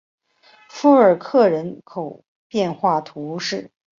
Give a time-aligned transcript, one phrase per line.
[0.67, 3.69] 富尔克人口变化图示